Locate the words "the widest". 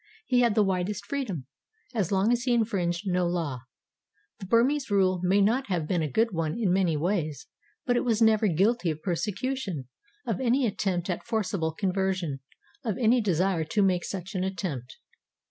0.55-1.05